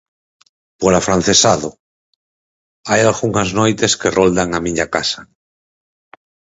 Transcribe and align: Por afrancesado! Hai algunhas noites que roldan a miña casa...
Por 0.79 0.91
afrancesado! 0.99 1.69
Hai 2.89 3.01
algunhas 3.03 3.49
noites 3.59 3.91
que 3.99 4.13
roldan 4.17 4.49
a 4.57 4.63
miña 4.65 4.85
casa... 4.95 5.21